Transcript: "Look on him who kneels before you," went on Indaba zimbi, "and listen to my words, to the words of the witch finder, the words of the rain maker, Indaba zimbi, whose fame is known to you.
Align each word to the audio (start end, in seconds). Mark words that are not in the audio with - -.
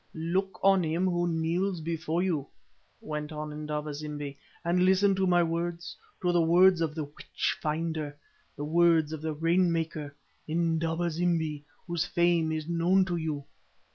"Look 0.15 0.59
on 0.63 0.81
him 0.83 1.05
who 1.05 1.27
kneels 1.27 1.79
before 1.79 2.23
you," 2.23 2.47
went 3.01 3.31
on 3.31 3.51
Indaba 3.53 3.93
zimbi, 3.93 4.35
"and 4.65 4.81
listen 4.83 5.13
to 5.13 5.27
my 5.27 5.43
words, 5.43 5.95
to 6.23 6.31
the 6.31 6.41
words 6.41 6.81
of 6.81 6.95
the 6.95 7.03
witch 7.03 7.55
finder, 7.61 8.17
the 8.55 8.65
words 8.65 9.13
of 9.13 9.21
the 9.21 9.33
rain 9.33 9.71
maker, 9.71 10.15
Indaba 10.47 11.11
zimbi, 11.11 11.65
whose 11.85 12.03
fame 12.03 12.51
is 12.51 12.67
known 12.67 13.05
to 13.05 13.15
you. 13.15 13.43